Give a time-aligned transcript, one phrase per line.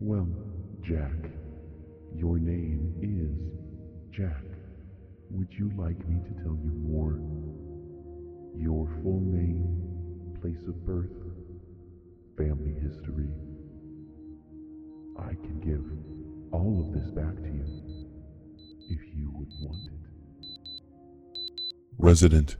[0.00, 0.28] Well,
[0.80, 1.28] Jack,
[2.14, 4.44] your name is Jack.
[5.30, 7.18] Would you like me to tell you more?
[8.56, 11.10] Your full name, place of birth,
[12.36, 13.26] family history.
[15.18, 15.82] I can give
[16.52, 18.06] all of this back to you
[18.90, 19.98] if you would want it.
[21.98, 22.56] Resident,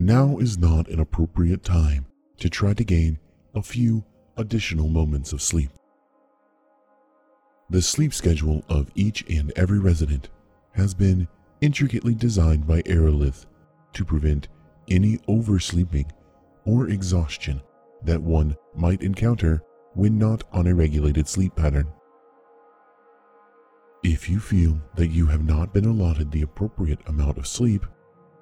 [0.00, 2.06] now is not an appropriate time
[2.38, 3.20] to try to gain
[3.54, 4.04] a few
[4.36, 5.70] additional moments of sleep.
[7.70, 10.30] The sleep schedule of each and every resident
[10.72, 11.28] has been
[11.60, 13.44] intricately designed by Aerolith
[13.92, 14.48] to prevent
[14.88, 16.10] any oversleeping
[16.64, 17.60] or exhaustion
[18.04, 21.86] that one might encounter when not on a regulated sleep pattern.
[24.02, 27.84] If you feel that you have not been allotted the appropriate amount of sleep,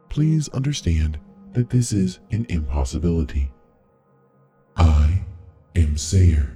[0.09, 1.19] please understand
[1.53, 3.51] that this is an impossibility.
[4.77, 5.25] I
[5.75, 6.55] am Sayer,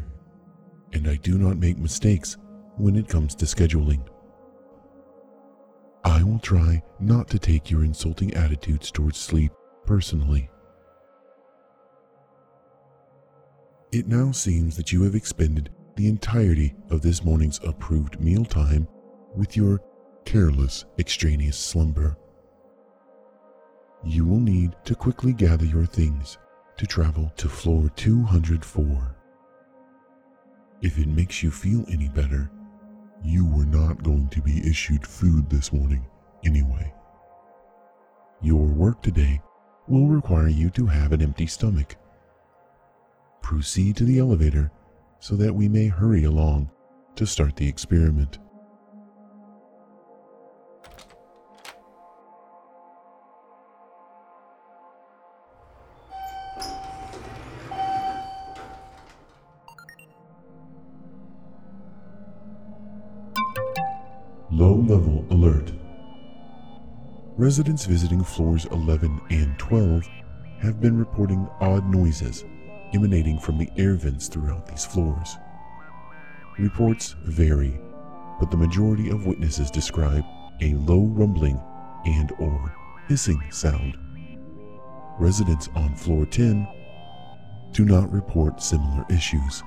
[0.93, 2.37] and I do not make mistakes
[2.77, 4.07] when it comes to scheduling.
[6.05, 9.53] I will try not to take your insulting attitudes towards sleep
[9.85, 10.51] personally.
[13.93, 18.87] It now seems that you have expended the entirety of this morning's approved meal time
[19.35, 19.81] with your
[20.25, 22.17] careless, extraneous slumber.
[24.05, 26.39] You will need to quickly gather your things
[26.79, 29.17] to travel to floor 204.
[30.81, 32.51] If it makes you feel any better,
[33.23, 36.05] you were not going to be issued food this morning
[36.45, 36.93] anyway.
[38.41, 39.41] Your work today
[39.89, 41.97] will require you to have an empty stomach.
[43.43, 44.71] Proceed to the elevator
[45.19, 46.71] so that we may hurry along
[47.17, 48.39] to start the experiment.
[67.41, 70.07] Residents visiting floors 11 and 12
[70.59, 72.45] have been reporting odd noises
[72.93, 75.39] emanating from the air vents throughout these floors.
[76.59, 77.81] Reports vary,
[78.39, 80.23] but the majority of witnesses describe
[80.61, 81.59] a low rumbling
[82.05, 82.75] and or
[83.09, 83.97] hissing sound.
[85.19, 86.69] Residents on floor 10
[87.73, 89.63] do not report similar issues.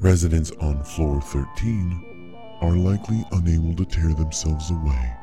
[0.00, 5.16] Residents on floor 13 are likely unable to tear themselves away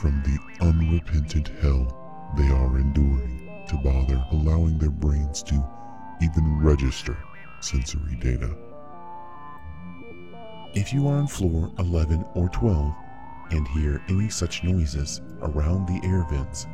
[0.00, 5.64] from the unrepentant hell they are enduring to bother allowing their brains to
[6.20, 7.16] even register
[7.60, 8.54] sensory data.
[10.74, 12.94] If you are on floor 11 or 12
[13.50, 16.66] and hear any such noises around the air vents,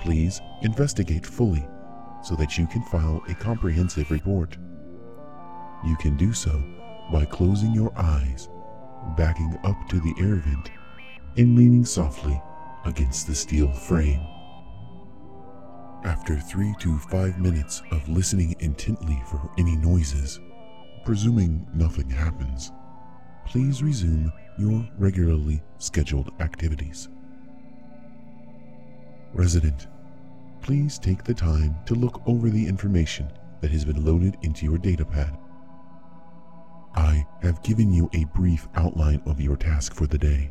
[0.00, 1.66] please investigate fully
[2.22, 4.56] so that you can file a comprehensive report.
[5.84, 6.62] You can do so
[7.12, 8.48] by closing your eyes
[9.16, 10.70] backing up to the air vent
[11.36, 12.40] and leaning softly
[12.86, 14.20] against the steel frame.
[16.04, 20.40] After three to five minutes of listening intently for any noises,
[21.04, 22.72] presuming nothing happens,
[23.44, 27.08] please resume your regularly scheduled activities.
[29.32, 29.88] Resident,
[30.62, 33.30] please take the time to look over the information
[33.60, 35.36] that has been loaded into your datapad
[36.96, 40.50] I have given you a brief outline of your task for the day.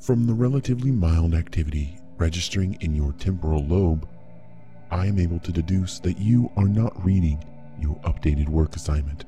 [0.00, 4.08] From the relatively mild activity registering in your temporal lobe,
[4.90, 7.44] I am able to deduce that you are not reading
[7.78, 9.26] your updated work assignment.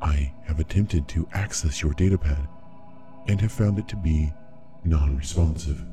[0.00, 2.48] I have attempted to access your datapad
[3.28, 4.32] and have found it to be
[4.82, 5.84] non responsive.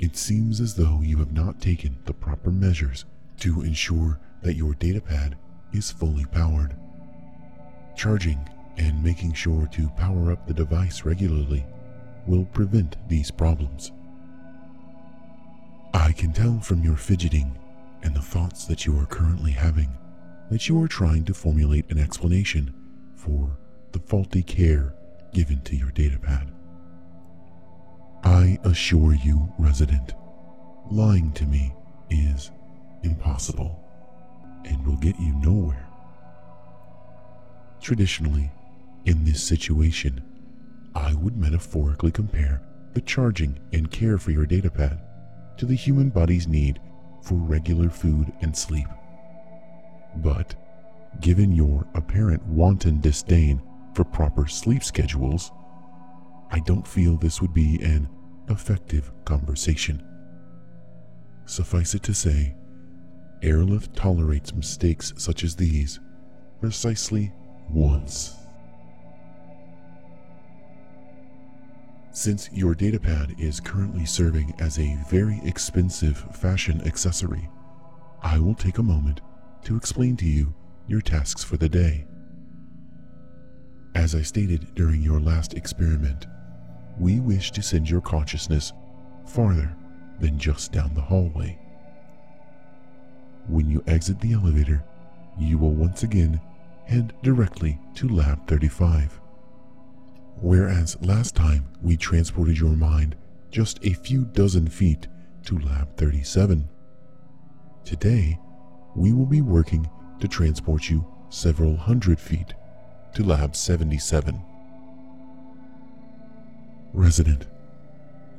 [0.00, 3.04] It seems as though you have not taken the proper measures
[3.38, 5.34] to ensure that your datapad
[5.72, 6.74] is fully powered.
[7.96, 8.40] Charging
[8.76, 11.64] and making sure to power up the device regularly
[12.26, 13.92] will prevent these problems.
[15.94, 17.58] I can tell from your fidgeting
[18.02, 19.96] and the thoughts that you are currently having
[20.50, 22.72] that you are trying to formulate an explanation
[23.14, 23.56] for
[23.92, 24.94] the faulty care
[25.32, 26.48] given to your datapad.
[28.24, 30.14] I assure you, resident,
[30.90, 31.72] lying to me
[32.10, 32.50] is
[33.02, 33.82] impossible
[34.64, 35.86] and will get you nowhere.
[37.80, 38.50] Traditionally,
[39.06, 40.22] in this situation,
[40.94, 42.60] I would metaphorically compare
[42.92, 45.00] the charging and care for your datapad
[45.58, 46.80] to the human body's need
[47.22, 48.86] for regular food and sleep.
[50.16, 50.54] But,
[51.20, 53.62] given your apparent wanton disdain
[53.94, 55.52] for proper sleep schedules,
[56.50, 58.08] I don't feel this would be an
[58.48, 60.02] effective conversation.
[61.44, 62.54] Suffice it to say,
[63.42, 66.00] Aerolith tolerates mistakes such as these
[66.60, 67.32] precisely
[67.70, 68.35] once.
[72.16, 77.50] Since your datapad is currently serving as a very expensive fashion accessory,
[78.22, 79.20] I will take a moment
[79.64, 80.54] to explain to you
[80.86, 82.06] your tasks for the day.
[83.94, 86.26] As I stated during your last experiment,
[86.98, 88.72] we wish to send your consciousness
[89.26, 89.76] farther
[90.18, 91.58] than just down the hallway.
[93.46, 94.82] When you exit the elevator,
[95.38, 96.40] you will once again
[96.86, 99.20] head directly to Lab 35.
[100.40, 103.16] Whereas last time we transported your mind
[103.50, 105.08] just a few dozen feet
[105.44, 106.68] to Lab 37,
[107.84, 108.38] today
[108.94, 109.88] we will be working
[110.20, 112.54] to transport you several hundred feet
[113.14, 114.42] to Lab 77.
[116.92, 117.46] Resident,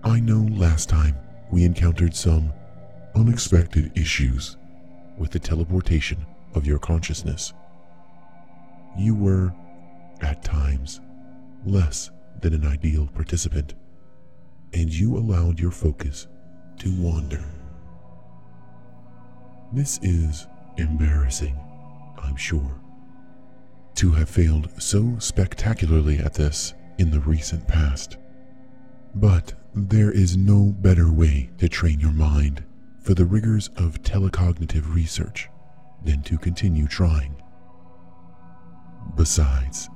[0.03, 1.17] I know last time
[1.51, 2.53] we encountered some
[3.15, 4.57] unexpected issues
[5.17, 7.53] with the teleportation of your consciousness.
[8.97, 9.53] You were,
[10.21, 11.01] at times,
[11.65, 12.09] less
[12.41, 13.73] than an ideal participant,
[14.73, 16.27] and you allowed your focus
[16.79, 17.43] to wander.
[19.73, 21.59] This is embarrassing,
[22.21, 22.79] I'm sure.
[23.95, 28.17] To have failed so spectacularly at this in the recent past.
[29.15, 32.63] But there is no better way to train your mind
[33.01, 35.49] for the rigors of telecognitive research
[36.03, 37.41] than to continue trying.
[39.15, 39.89] Besides,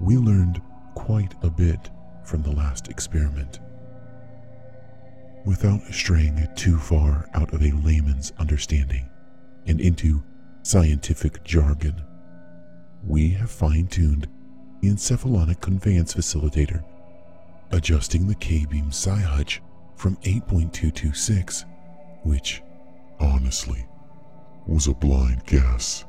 [0.00, 0.60] we learned
[1.00, 1.88] quite a bit
[2.24, 3.58] from the last experiment.
[5.46, 9.08] Without straying too far out of a layman's understanding
[9.66, 10.22] and into
[10.62, 12.04] scientific jargon,
[13.02, 14.28] we have fine tuned
[14.82, 16.84] the encephalonic conveyance facilitator,
[17.70, 19.62] adjusting the K beam psi hutch
[19.96, 21.64] from 8.226,
[22.24, 22.62] which,
[23.18, 23.86] honestly,
[24.66, 26.04] was a blind guess,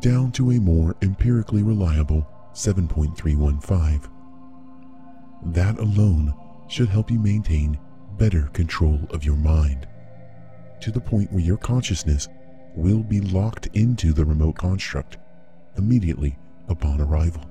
[0.00, 4.08] down to a more empirically reliable 7.315.
[5.52, 6.32] That alone
[6.68, 7.78] should help you maintain
[8.16, 9.86] better control of your mind,
[10.80, 12.28] to the point where your consciousness
[12.74, 15.18] will be locked into the remote construct
[15.76, 17.44] immediately upon arrival.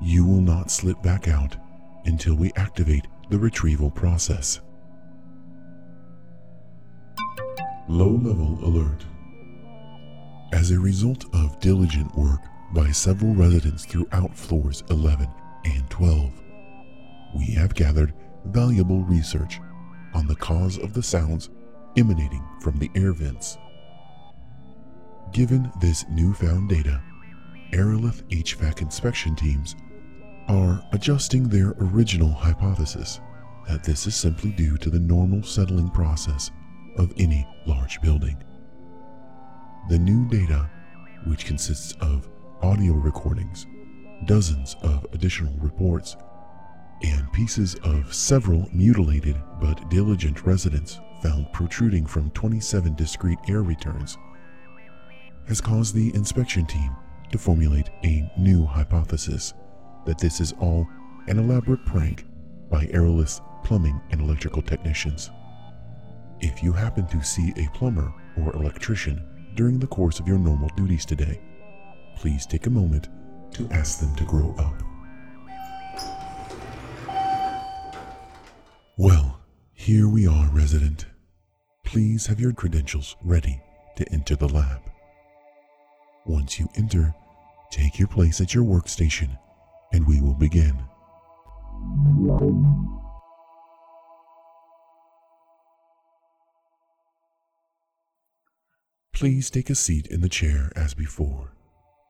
[0.00, 1.56] You will not slip back out
[2.04, 4.60] until we activate the retrieval process.
[7.88, 9.04] Low level alert.
[10.52, 12.40] As a result of diligent work
[12.72, 15.28] by several residents throughout floors 11
[15.64, 16.32] and 12,
[17.36, 18.14] we have gathered
[18.46, 19.60] valuable research
[20.14, 21.50] on the cause of the sounds
[21.96, 23.58] emanating from the air vents.
[25.32, 27.02] Given this newfound data,
[27.72, 29.76] Aerolith HVAC inspection teams
[30.48, 33.20] are adjusting their original hypothesis
[33.68, 36.50] that this is simply due to the normal settling process
[36.96, 38.42] of any large building.
[39.88, 40.68] The new data,
[41.26, 42.28] which consists of
[42.62, 43.66] audio recordings,
[44.24, 46.16] dozens of additional reports,
[47.02, 54.18] and pieces of several mutilated but diligent residents found protruding from 27 discrete air returns,
[55.46, 56.94] has caused the inspection team
[57.32, 59.54] to formulate a new hypothesis
[60.06, 60.86] that this is all
[61.28, 62.24] an elaborate prank
[62.70, 65.30] by Aerolith's plumbing and electrical technicians.
[66.40, 70.70] If you happen to see a plumber or electrician during the course of your normal
[70.76, 71.40] duties today,
[72.20, 73.08] please take a moment
[73.50, 74.74] to ask them to grow up.
[78.98, 79.40] Well,
[79.72, 81.06] here we are, resident.
[81.82, 83.62] Please have your credentials ready
[83.96, 84.82] to enter the lab.
[86.26, 87.14] Once you enter,
[87.70, 89.38] take your place at your workstation
[89.94, 90.78] and we will begin.
[99.14, 101.52] Please take a seat in the chair as before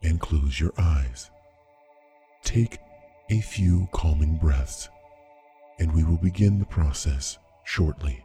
[0.03, 1.31] and close your eyes.
[2.43, 2.79] Take
[3.31, 4.89] a few calming breaths,
[5.79, 8.25] and we will begin the process shortly.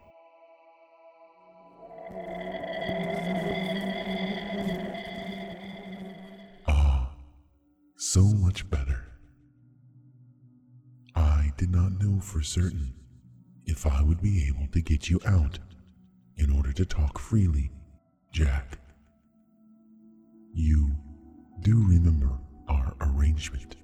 [6.67, 7.12] Ah,
[7.98, 9.05] so much better.
[11.15, 12.94] I did not know for certain
[13.65, 15.60] if I would be able to get you out
[16.38, 17.72] in order to talk freely,
[18.32, 18.79] Jack.
[20.53, 20.96] You
[21.62, 22.32] do remember
[22.68, 23.76] our arrangement.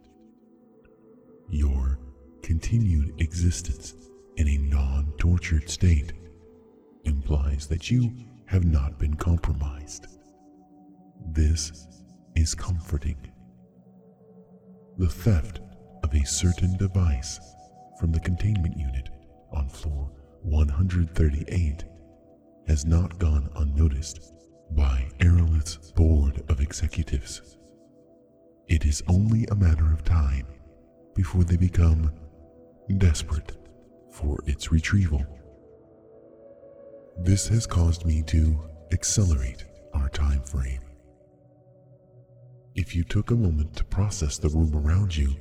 [1.49, 1.99] Your
[2.41, 3.93] continued existence
[4.37, 6.13] in a non tortured state
[7.05, 8.13] implies that you
[8.45, 10.07] have not been compromised.
[11.31, 11.87] This
[12.35, 13.17] is comforting.
[14.97, 15.59] The theft
[16.03, 17.39] of a certain device
[17.99, 19.09] from the containment unit
[19.51, 20.11] on floor
[20.43, 21.83] 138
[22.67, 24.33] has not gone unnoticed
[24.71, 27.57] by Aerolith's board of executives.
[28.71, 30.47] It is only a matter of time
[31.13, 32.09] before they become
[32.99, 33.57] desperate
[34.13, 35.25] for its retrieval.
[37.17, 38.61] This has caused me to
[38.93, 40.79] accelerate our time frame.
[42.73, 45.35] If you took a moment to process the room around you,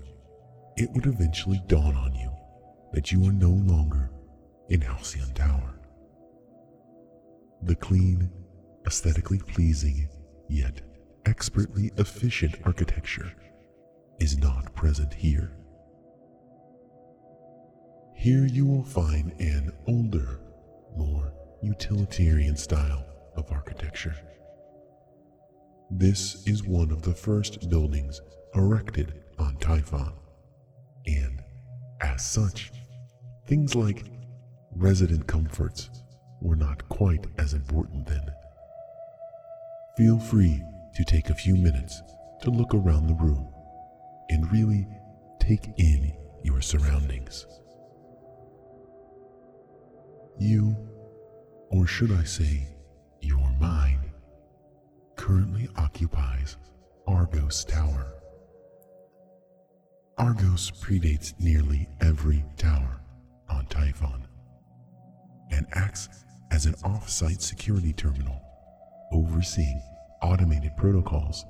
[0.76, 2.32] it would eventually dawn on you
[2.94, 4.10] that you are no longer
[4.70, 5.78] in Halcyon Tower.
[7.62, 8.28] The clean,
[8.88, 10.08] aesthetically pleasing,
[10.48, 10.80] yet
[11.26, 13.32] expertly efficient architecture
[14.18, 15.52] is not present here.
[18.14, 20.40] Here you will find an older,
[20.96, 23.04] more utilitarian style
[23.36, 24.14] of architecture.
[25.90, 28.20] This is one of the first buildings
[28.54, 30.12] erected on Typhon,
[31.06, 31.42] and
[32.00, 32.72] as such,
[33.46, 34.04] things like
[34.76, 35.90] resident comforts
[36.40, 38.26] were not quite as important then.
[39.96, 40.62] Feel free
[40.94, 42.02] to take a few minutes
[42.42, 43.46] to look around the room
[44.28, 44.86] and really
[45.38, 47.46] take in your surroundings.
[50.38, 50.76] You,
[51.70, 52.66] or should I say,
[53.20, 54.00] your mind,
[55.16, 56.56] currently occupies
[57.06, 58.06] Argos Tower.
[60.16, 63.00] Argos predates nearly every tower
[63.48, 64.26] on Typhon
[65.50, 66.08] and acts
[66.50, 68.40] as an off-site security terminal
[69.12, 69.82] overseeing
[70.22, 71.44] automated protocols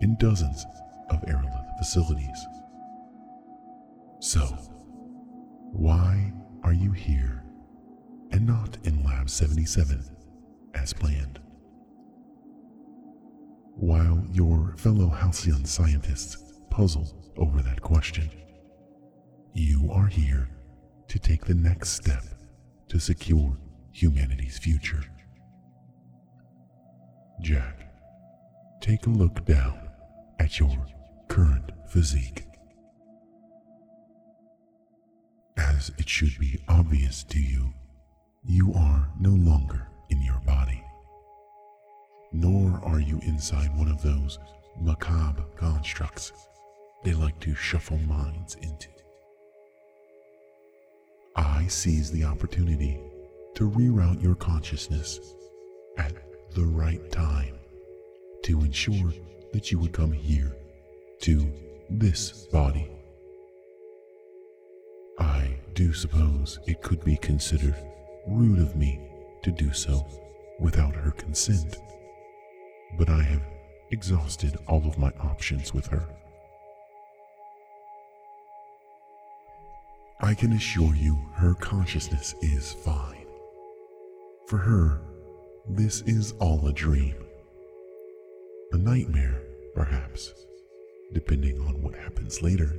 [0.00, 0.64] in dozens
[1.10, 2.46] of Aerolith facilities.
[4.20, 4.40] So,
[5.72, 6.32] why
[6.62, 7.44] are you here
[8.32, 10.04] and not in Lab 77
[10.74, 11.38] as planned?
[13.74, 16.38] While your fellow Halcyon scientists
[16.70, 18.30] puzzle over that question,
[19.52, 20.48] you are here
[21.08, 22.24] to take the next step
[22.88, 23.58] to secure
[23.92, 25.04] humanity's future.
[27.40, 27.85] Jack,
[28.80, 29.88] take a look down
[30.38, 30.76] at your
[31.28, 32.44] current physique.
[35.56, 37.72] As it should be obvious to you,
[38.44, 40.82] you are no longer in your body.
[42.32, 44.38] Nor are you inside one of those
[44.80, 46.32] macabre constructs
[47.02, 48.88] they like to shuffle minds into.
[51.34, 52.98] I seize the opportunity
[53.54, 55.18] to reroute your consciousness
[55.98, 56.14] at
[56.54, 57.55] the right time
[58.46, 59.12] to ensure
[59.52, 60.56] that you would come here
[61.20, 61.52] to
[61.90, 62.88] this body.
[65.18, 67.74] I do suppose it could be considered
[68.28, 69.00] rude of me
[69.42, 70.06] to do so
[70.60, 71.78] without her consent,
[72.96, 73.42] but I have
[73.90, 76.06] exhausted all of my options with her.
[80.20, 83.26] I can assure you her consciousness is fine.
[84.46, 85.00] For her,
[85.68, 87.25] this is all a dream.
[88.72, 89.40] A nightmare,
[89.74, 90.34] perhaps,
[91.12, 92.74] depending on what happens later.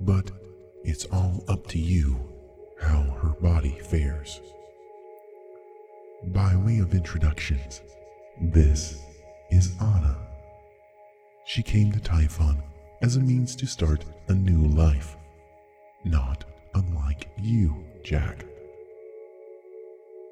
[0.00, 0.30] But
[0.84, 2.18] it's all up to you
[2.80, 4.40] how her body fares.
[6.24, 7.82] By way of introductions,
[8.40, 8.98] this
[9.50, 10.16] is Anna.
[11.44, 12.62] She came to Typhon
[13.02, 15.16] as a means to start a new life,
[16.04, 18.44] not unlike you, Jack.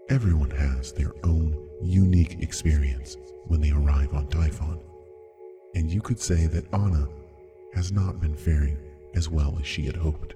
[0.09, 4.79] Everyone has their own unique experience when they arrive on Typhon,
[5.75, 7.09] and you could say that Anna
[7.75, 8.79] has not been faring
[9.17, 10.35] as well as she had hoped.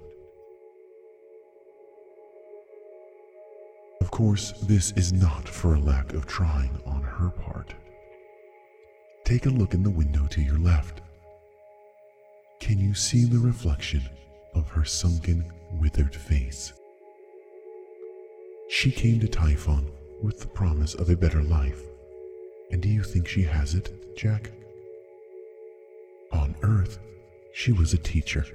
[4.00, 7.73] Of course, this is not for a lack of trying on her part.
[9.25, 11.00] Take a look in the window to your left.
[12.59, 14.03] Can you see the reflection
[14.53, 15.45] of her sunken,
[15.79, 16.73] withered face?
[18.71, 19.91] She came to Typhon
[20.23, 21.83] with the promise of a better life.
[22.71, 24.53] And do you think she has it, Jack?
[26.31, 27.00] On Earth,
[27.53, 28.47] she was a teacher.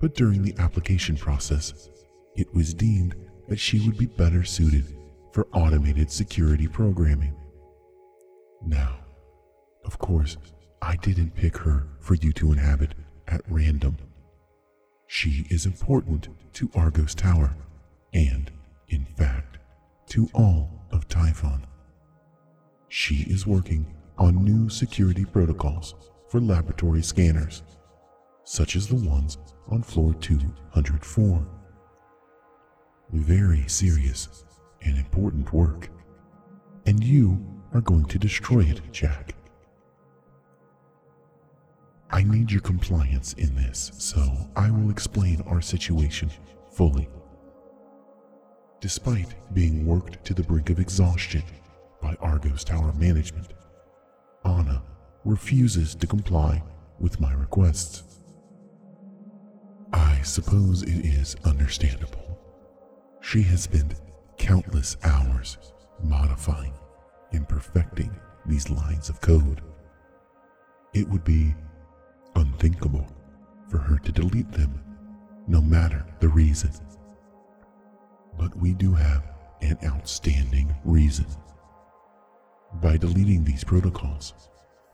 [0.00, 1.90] But during the application process,
[2.36, 3.14] it was deemed
[3.48, 4.96] that she would be better suited
[5.30, 7.36] for automated security programming.
[8.64, 8.96] Now,
[9.84, 10.38] of course,
[10.80, 12.94] I didn't pick her for you to inhabit
[13.28, 13.98] at random.
[15.06, 17.54] She is important to Argos Tower
[18.14, 18.50] and
[18.92, 19.58] in fact,
[20.06, 21.66] to all of Typhon.
[22.88, 25.94] She is working on new security protocols
[26.28, 27.62] for laboratory scanners,
[28.44, 31.46] such as the ones on floor 204.
[33.12, 34.44] Very serious
[34.82, 35.88] and important work,
[36.86, 39.34] and you are going to destroy it, Jack.
[42.10, 44.22] I need your compliance in this, so
[44.54, 46.30] I will explain our situation
[46.70, 47.08] fully
[48.82, 51.44] Despite being worked to the brink of exhaustion
[52.00, 53.52] by Argos Tower management,
[54.44, 54.82] Anna
[55.24, 56.60] refuses to comply
[56.98, 58.02] with my requests.
[59.92, 62.40] I suppose it is understandable.
[63.20, 63.94] She has spent
[64.36, 65.58] countless hours
[66.02, 66.74] modifying
[67.30, 68.10] and perfecting
[68.46, 69.60] these lines of code.
[70.92, 71.54] It would be
[72.34, 73.06] unthinkable
[73.68, 74.82] for her to delete them,
[75.46, 76.72] no matter the reason.
[78.38, 79.24] But we do have
[79.60, 81.26] an outstanding reason.
[82.80, 84.34] By deleting these protocols,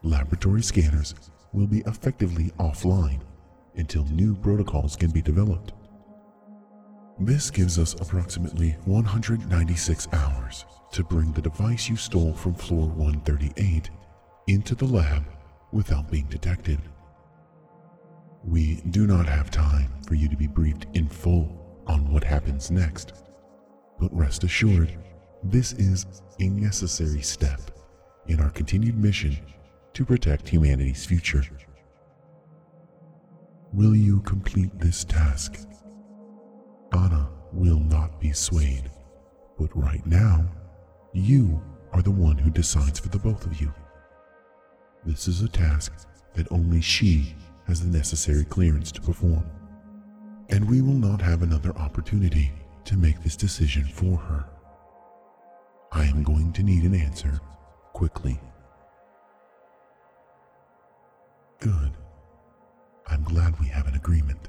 [0.02, 1.14] laboratory scanners
[1.52, 3.20] will be effectively offline
[3.76, 5.72] until new protocols can be developed.
[7.20, 13.90] This gives us approximately 196 hours to bring the device you stole from floor 138
[14.46, 15.24] into the lab
[15.72, 16.80] without being detected.
[18.44, 22.70] We do not have time for you to be briefed in full on what happens
[22.70, 23.12] next,
[23.98, 24.96] but rest assured,
[25.42, 26.06] this is
[26.40, 27.60] a necessary step
[28.26, 29.36] in our continued mission
[29.94, 31.42] to protect humanity's future.
[33.72, 35.58] Will you complete this task?
[36.92, 38.90] Anna will not be swayed,
[39.58, 40.46] but right now,
[41.12, 41.60] you
[41.92, 43.72] are the one who decides for the both of you.
[45.04, 47.34] This is a task that only she
[47.66, 49.44] has the necessary clearance to perform,
[50.48, 52.52] and we will not have another opportunity
[52.88, 54.46] to make this decision for her.
[55.92, 57.38] I am going to need an answer
[57.92, 58.40] quickly.
[61.60, 61.98] Good.
[63.06, 64.48] I'm glad we have an agreement.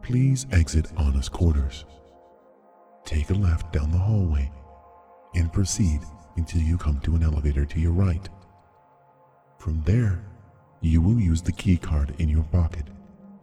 [0.00, 1.84] Please exit Anna's quarters.
[3.04, 4.50] Take a left down the hallway
[5.34, 6.00] and proceed
[6.38, 8.26] until you come to an elevator to your right.
[9.58, 10.24] From there,
[10.80, 12.86] you will use the key card in your pocket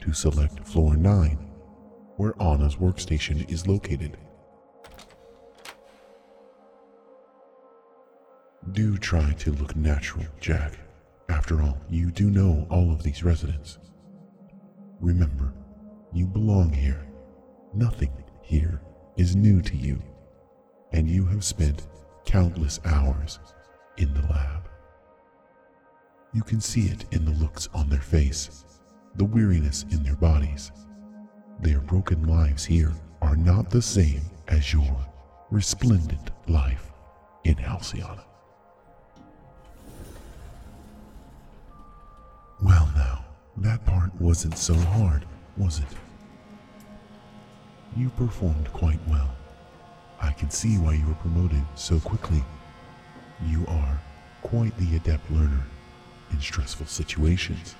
[0.01, 1.48] to select floor 9,
[2.19, 4.17] where Anna's workstation is located.
[8.73, 10.73] Do try to look natural, Jack.
[11.29, 13.79] After all, you do know all of these residents.
[14.99, 15.53] Remember,
[16.11, 17.07] you belong here.
[17.73, 18.81] Nothing here
[19.15, 20.03] is new to you,
[20.91, 21.87] and you have spent
[22.25, 23.39] countless hours
[23.95, 24.67] in the lab.
[26.33, 28.65] You can see it in the looks on their face,
[29.15, 30.73] the weariness in their bodies.
[31.61, 34.95] Their broken lives here are not the same as your
[35.51, 36.89] resplendent life
[37.43, 38.19] in Halcyon.
[42.61, 43.25] Well, now,
[43.57, 45.25] that part wasn't so hard,
[45.57, 45.87] was it?
[47.97, 49.29] You performed quite well.
[50.21, 52.43] I can see why you were promoted so quickly.
[53.45, 53.99] You are
[54.43, 55.63] quite the adept learner
[56.31, 57.75] in stressful situations.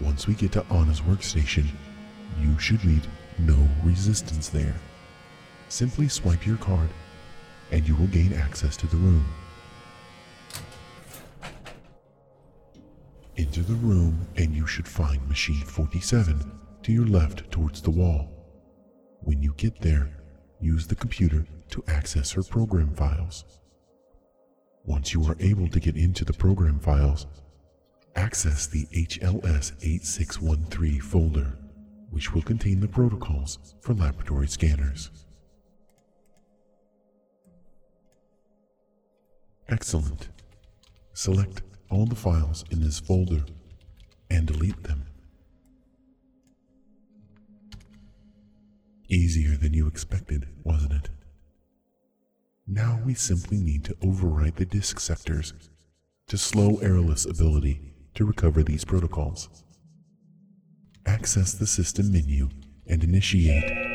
[0.00, 1.66] Once we get to Anna's workstation,
[2.40, 3.04] you should meet
[3.38, 4.74] no resistance there.
[5.68, 6.88] Simply swipe your card,
[7.70, 9.26] and you will gain access to the room.
[13.36, 16.50] Enter the room, and you should find machine 47
[16.82, 18.28] to your left towards the wall.
[19.20, 20.08] When you get there,
[20.60, 23.44] use the computer to access her program files.
[24.84, 27.26] Once you are able to get into the program files,
[28.14, 31.58] access the HLS 8613 folder,
[32.16, 35.10] which will contain the protocols for laboratory scanners.
[39.68, 40.30] Excellent.
[41.12, 43.44] Select all the files in this folder
[44.30, 45.04] and delete them.
[49.10, 51.10] Easier than you expected, wasn't it?
[52.66, 55.52] Now we simply need to overwrite the disk sectors
[56.28, 59.65] to slow Aerolith's ability to recover these protocols.
[61.18, 62.50] Access the system menu
[62.86, 63.85] and initiate.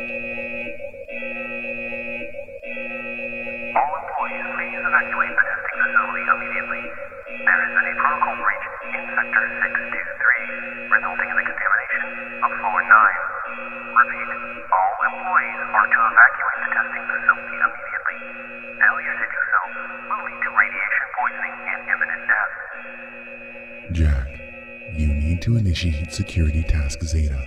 [25.41, 27.43] To initiate Security Task Zeta.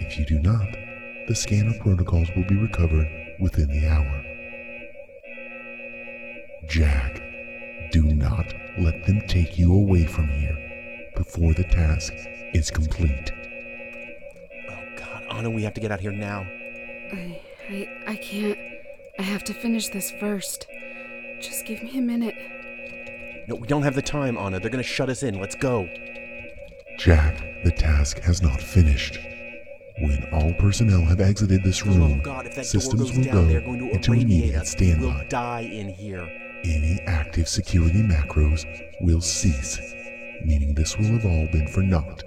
[0.00, 0.66] If you do not,
[1.28, 3.06] the scanner protocols will be recovered
[3.38, 4.24] within the hour.
[6.66, 7.22] Jack,
[7.92, 10.56] do not let them take you away from here
[11.14, 12.14] before the task
[12.54, 13.30] is complete.
[14.70, 16.46] Oh god, Anna, we have to get out of here now.
[17.12, 18.58] I, I, I can't.
[19.18, 20.66] I have to finish this first.
[21.40, 22.36] Just give me a minute.
[23.48, 24.60] No, we don't have the time, Anna.
[24.60, 25.38] They're gonna shut us in.
[25.38, 25.90] Let's go.
[27.04, 29.18] Jack, the task has not finished.
[29.98, 32.62] When all personnel have exited this For the oh love room, of God, if that
[32.62, 35.06] door systems will down, go going to into immediate standby.
[35.06, 36.28] We'll die in here.
[36.64, 38.64] Any active security macros
[39.00, 39.80] will cease,
[40.44, 42.22] meaning this will have all been for naught.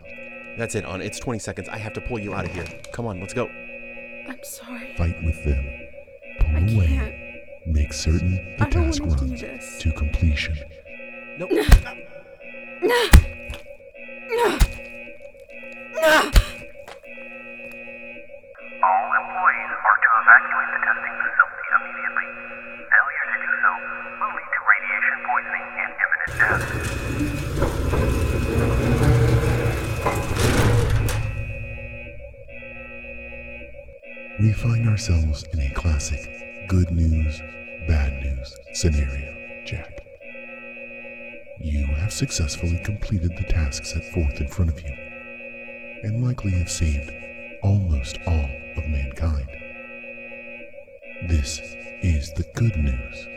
[0.57, 1.05] That's it, Anna.
[1.05, 1.69] It's 20 seconds.
[1.69, 2.67] I have to pull you out of here.
[2.91, 3.45] Come on, let's go.
[3.47, 4.93] I'm sorry.
[4.97, 5.63] Fight with them.
[6.41, 6.87] Pull I away.
[6.87, 7.15] can't.
[7.73, 9.79] Make certain the I don't task wanna do runs this.
[9.79, 10.57] to completion.
[11.39, 11.51] Nope.
[16.05, 16.11] All
[19.09, 22.29] employees are to evacuate the testing facility immediately.
[22.93, 23.71] Failure to do so
[24.21, 26.61] will lead to radiation poisoning and imminent death.
[34.39, 36.21] We find ourselves in a classic
[36.67, 37.41] good news,
[37.87, 39.33] bad news scenario,
[39.65, 40.01] Jack.
[41.59, 44.93] You have successfully completed the task set forth in front of you,
[46.05, 47.11] and likely have saved
[47.63, 49.49] almost all of mankind.
[51.27, 51.59] This
[52.03, 53.27] is the good news.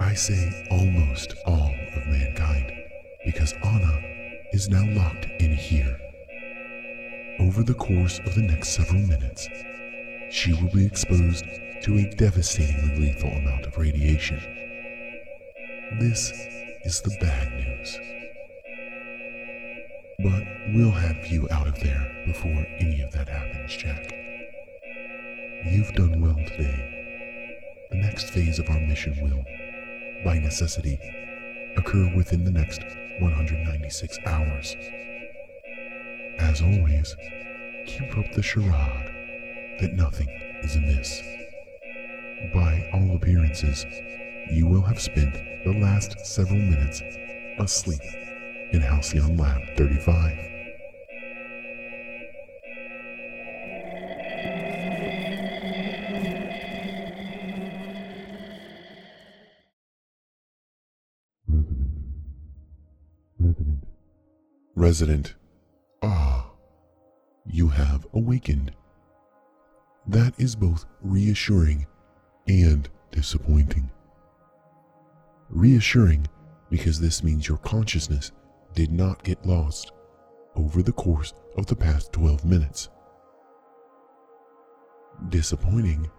[0.00, 2.72] I say almost all of mankind
[3.24, 4.00] because Anna
[4.52, 5.96] is now locked in here.
[7.38, 9.48] Over the course of the next several minutes,
[10.30, 11.44] she will be exposed
[11.82, 14.40] to a devastatingly lethal amount of radiation.
[16.00, 16.32] This
[16.84, 17.69] is the bad news.
[20.22, 20.42] But
[20.74, 24.12] we'll have you out of there before any of that happens, Jack.
[25.64, 27.56] You've done well today.
[27.90, 29.42] The next phase of our mission will,
[30.22, 30.98] by necessity,
[31.76, 32.82] occur within the next
[33.20, 34.76] 196 hours.
[36.38, 37.16] As always,
[37.86, 40.28] keep up the charade that nothing
[40.62, 41.22] is amiss.
[42.52, 43.86] By all appearances,
[44.50, 47.00] you will have spent the last several minutes
[47.58, 48.02] asleep
[48.72, 50.38] in Halcyon Lab 35.
[61.48, 61.84] Resident.
[63.38, 63.84] Resident.
[64.76, 65.34] Resident,
[66.02, 66.50] ah,
[67.46, 68.72] you have awakened.
[70.06, 71.86] That is both reassuring
[72.48, 73.90] and disappointing.
[75.48, 76.26] Reassuring
[76.70, 78.32] because this means your consciousness
[78.74, 79.92] did not get lost
[80.54, 82.88] over the course of the past 12 minutes.
[85.28, 86.10] Disappointing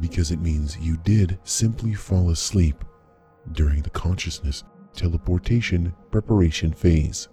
[0.00, 2.84] because it means you did simply fall asleep
[3.52, 4.64] during the consciousness
[4.94, 7.28] teleportation preparation phase.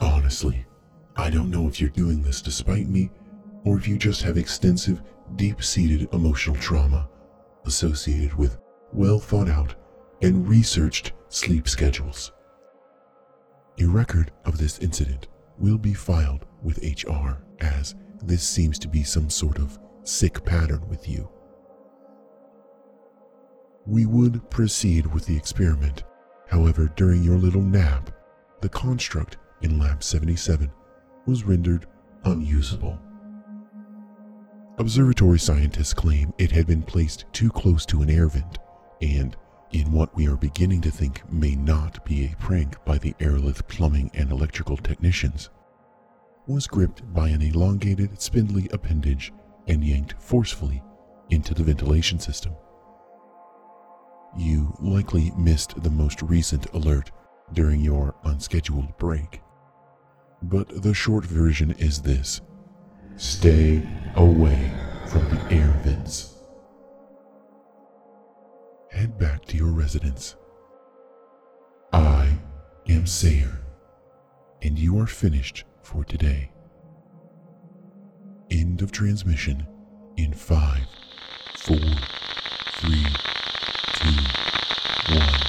[0.00, 0.64] Honestly,
[1.16, 3.10] I don't know if you're doing this despite me
[3.64, 5.00] or if you just have extensive,
[5.36, 7.08] deep seated emotional trauma
[7.64, 8.58] associated with
[8.92, 9.74] well thought out
[10.22, 12.32] and researched sleep schedules.
[13.80, 19.02] A record of this incident will be filed with HR as this seems to be
[19.02, 21.28] some sort of sick pattern with you.
[23.86, 26.04] We would proceed with the experiment.
[26.48, 28.10] However, during your little nap,
[28.60, 30.70] the construct in Lab 77
[31.26, 31.86] was rendered
[32.24, 32.98] unusable.
[34.78, 38.58] Observatory scientists claim it had been placed too close to an air vent,
[39.02, 39.36] and,
[39.72, 43.66] in what we are beginning to think may not be a prank by the Aerolith
[43.66, 45.50] plumbing and electrical technicians,
[46.46, 49.32] was gripped by an elongated, spindly appendage
[49.66, 50.82] and yanked forcefully
[51.30, 52.52] into the ventilation system.
[54.36, 57.10] You likely missed the most recent alert
[57.52, 59.40] during your unscheduled break.
[60.42, 62.40] But the short version is this
[63.16, 64.72] stay away
[65.08, 66.33] from the air vents.
[69.04, 70.34] Head back to your residence.
[71.92, 72.38] I
[72.88, 73.60] am Sayer,
[74.62, 76.50] and you are finished for today.
[78.50, 79.66] End of transmission
[80.16, 80.86] in five,
[81.54, 83.04] four, three,
[83.92, 84.16] two,
[85.18, 85.40] one.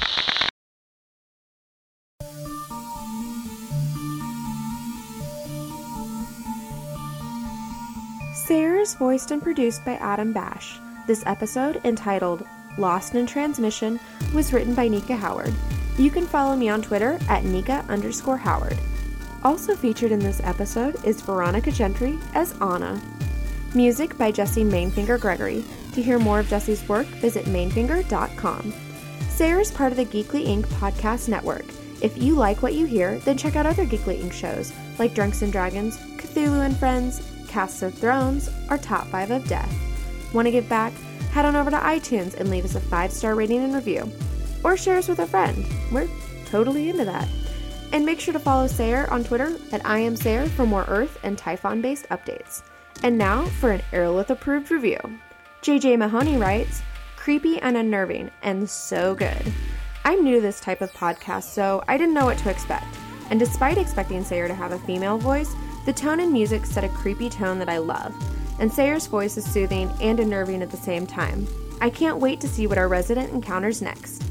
[8.34, 10.78] Sayer is voiced and produced by Adam Bash.
[11.08, 12.46] This episode, entitled
[12.78, 14.00] Lost in Transmission,
[14.34, 15.54] was written by Nika Howard.
[15.98, 18.78] You can follow me on Twitter at Nika underscore Howard.
[19.44, 23.00] Also featured in this episode is Veronica Gentry as Anna.
[23.74, 25.64] Music by Jesse Mainfinger Gregory.
[25.94, 28.74] To hear more of Jesse's work, visit mainfinger.com.
[29.30, 30.66] Sayer is part of the Geekly Inc.
[30.66, 31.66] podcast network.
[32.02, 34.34] If you like what you hear, then check out other Geekly Inc.
[34.34, 39.48] shows like Drunks and Dragons, Cthulhu and Friends, Casts of Thrones, or Top 5 of
[39.48, 39.74] Death.
[40.34, 40.92] Want to give back?
[41.36, 44.10] Head on over to iTunes and leave us a 5 star rating and review.
[44.64, 45.66] Or share us with a friend.
[45.92, 46.08] We're
[46.46, 47.28] totally into that.
[47.92, 51.20] And make sure to follow Sayer on Twitter at I am Sayer for more Earth
[51.24, 52.62] and Typhon based updates.
[53.04, 54.98] And now for an Aerolith approved review.
[55.62, 56.82] JJ Mahoney writes,
[57.18, 59.52] creepy and unnerving, and so good.
[60.06, 62.96] I'm new to this type of podcast, so I didn't know what to expect.
[63.30, 65.54] And despite expecting Sayer to have a female voice,
[65.86, 68.16] the tone and music set a creepy tone that I love.
[68.60, 71.48] And Sayer's voice is soothing and unnerving at the same time.
[71.82, 74.24] I can't wait to see what our resident encounters next.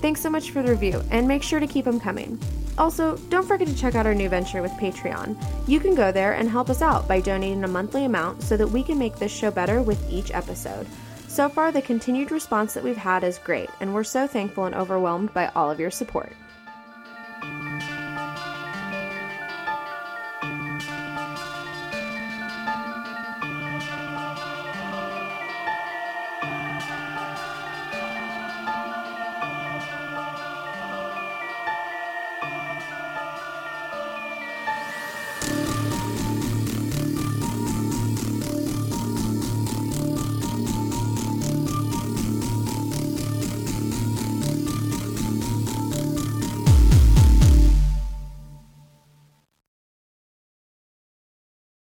[0.00, 2.38] Thanks so much for the review, and make sure to keep them coming.
[2.78, 5.36] Also, don't forget to check out our new venture with Patreon.
[5.66, 8.68] You can go there and help us out by donating a monthly amount so that
[8.68, 10.86] we can make this show better with each episode.
[11.28, 14.74] So far, the continued response that we've had is great, and we're so thankful and
[14.74, 16.32] overwhelmed by all of your support.